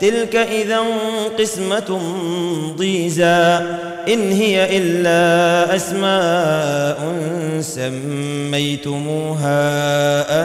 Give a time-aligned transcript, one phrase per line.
[0.00, 0.80] تلك إذا
[1.38, 2.00] قسمة
[2.76, 3.60] ضيزى
[4.08, 6.98] إن هي إلا أسماء
[7.60, 9.50] سميتموها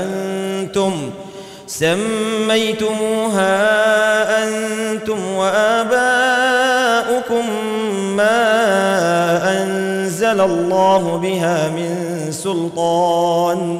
[0.03, 1.09] أنتم
[1.67, 3.47] سميتموها
[4.44, 6.06] أنتم وآباؤكم
[8.16, 8.42] ما
[9.64, 13.80] أنزل الله بها من سلطان.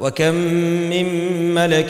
[0.00, 0.34] وكم
[0.90, 1.06] من
[1.54, 1.88] ملك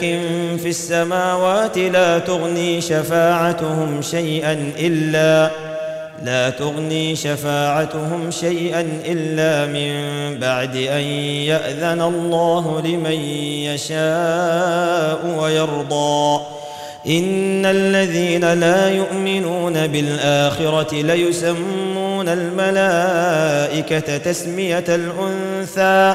[0.63, 5.51] في السماوات لا تغني شفاعتهم شيئا إلا
[6.25, 9.95] لا تغني شفاعتهم شيئا إلا من
[10.39, 11.01] بعد أن
[11.51, 13.21] يأذن الله لمن
[13.71, 16.41] يشاء ويرضى.
[17.07, 26.15] إن الذين لا يؤمنون بالآخرة ليسمون الملائكة تسمية الأنثى.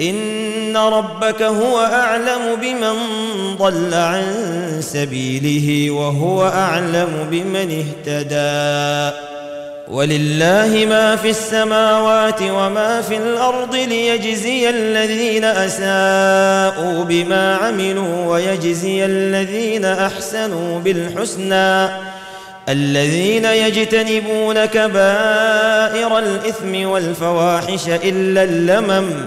[0.00, 2.96] إن ربك هو أعلم بمن
[3.58, 4.22] ضل عن
[4.80, 9.16] سبيله وهو أعلم بمن اهتدى.
[9.88, 20.80] ولله ما في السماوات وما في الأرض ليجزي الذين أساءوا بما عملوا ويجزي الذين أحسنوا
[20.80, 21.88] بالحسنى.
[22.68, 29.26] الذين يجتنبون كبائر الإثم والفواحش إلا اللمم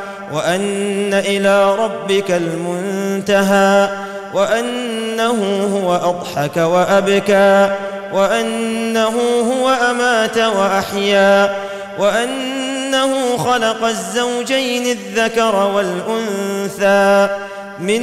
[0.33, 3.89] وأن إلى ربك المنتهى
[4.33, 7.75] وأنه هو أضحك وأبكى
[8.13, 9.19] وأنه
[9.51, 11.55] هو أمات وأحيا
[11.99, 17.35] وأنه خلق الزوجين الذكر والأنثى
[17.79, 18.01] من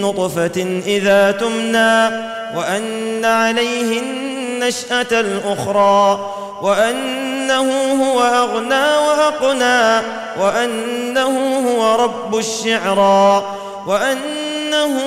[0.00, 2.16] نطفة إذا تمنى
[2.56, 6.30] وأن عليه النشأة الأخرى
[6.62, 7.19] وأن
[7.50, 10.06] وأنه هو أغنى وأقنى
[10.40, 13.44] وأنه هو رب الشعرى
[13.86, 15.00] وأنه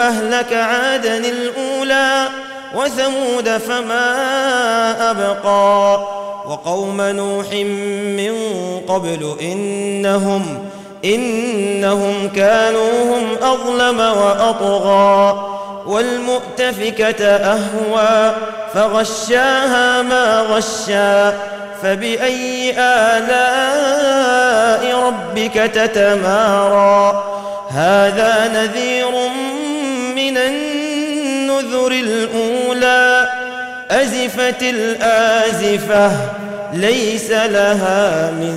[0.00, 2.28] أهلك عادا الأولى
[2.74, 4.10] وثمود فما
[5.10, 6.06] أبقى
[6.46, 7.52] وقوم نوح
[8.16, 8.34] من
[8.88, 10.68] قبل إنهم
[11.04, 15.46] إنهم كانوا هم أظلم وأطغى.
[15.86, 18.34] والمؤتفكة أهوى
[18.74, 21.34] فغشاها ما غشا
[21.82, 24.34] فبأي آلاء
[24.98, 27.24] ربك تتمارى؟
[27.70, 29.10] هذا نذير
[30.16, 33.28] من النذر الأولى
[33.90, 36.10] أزفت الآزفة
[36.72, 38.54] ليس لها من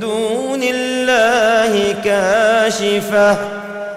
[0.00, 3.53] دون الله كاشفة.